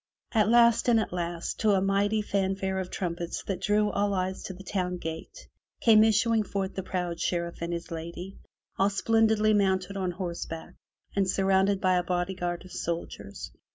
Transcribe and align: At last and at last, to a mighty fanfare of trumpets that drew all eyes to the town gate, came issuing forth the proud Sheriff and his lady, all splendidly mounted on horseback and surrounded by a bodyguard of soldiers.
At 0.31 0.49
last 0.49 0.89
and 0.89 0.99
at 0.99 1.13
last, 1.13 1.59
to 1.59 1.73
a 1.75 1.79
mighty 1.79 2.23
fanfare 2.23 2.79
of 2.79 2.89
trumpets 2.89 3.43
that 3.43 3.61
drew 3.61 3.91
all 3.91 4.15
eyes 4.15 4.41
to 4.45 4.53
the 4.55 4.63
town 4.63 4.97
gate, 4.97 5.47
came 5.79 6.03
issuing 6.03 6.41
forth 6.41 6.73
the 6.73 6.81
proud 6.81 7.19
Sheriff 7.19 7.61
and 7.61 7.71
his 7.71 7.91
lady, 7.91 8.39
all 8.79 8.89
splendidly 8.89 9.53
mounted 9.53 9.97
on 9.97 10.09
horseback 10.09 10.73
and 11.15 11.29
surrounded 11.29 11.79
by 11.79 11.97
a 11.99 12.03
bodyguard 12.03 12.65
of 12.65 12.71
soldiers. 12.71 13.51